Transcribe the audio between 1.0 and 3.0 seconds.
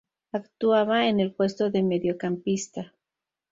en el puesto de mediocampista.